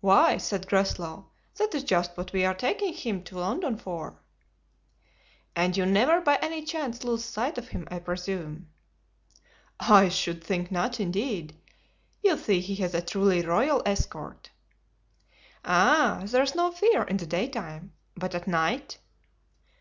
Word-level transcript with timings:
"Why," 0.00 0.38
said 0.38 0.66
Groslow, 0.66 1.26
"that 1.54 1.72
is 1.72 1.84
just 1.84 2.16
what 2.16 2.32
we 2.32 2.44
are 2.44 2.52
taking 2.52 2.92
him 2.92 3.22
to 3.22 3.38
London 3.38 3.76
for." 3.76 4.18
"And 5.54 5.76
you 5.76 5.86
never 5.86 6.20
by 6.20 6.40
any 6.42 6.64
chance 6.64 7.04
lose 7.04 7.24
sight 7.24 7.56
of 7.58 7.68
him, 7.68 7.86
I 7.88 8.00
presume?" 8.00 8.70
"I 9.78 10.08
should 10.08 10.42
think 10.42 10.72
not, 10.72 10.98
indeed. 10.98 11.54
You 12.24 12.36
see 12.36 12.58
he 12.58 12.74
has 12.82 12.92
a 12.92 13.00
truly 13.02 13.42
royal 13.46 13.84
escort." 13.86 14.50
"Ay, 15.64 16.24
there's 16.26 16.56
no 16.56 16.72
fear 16.72 17.04
in 17.04 17.18
the 17.18 17.26
daytime; 17.26 17.92
but 18.16 18.34
at 18.34 18.48
night?" 18.48 18.98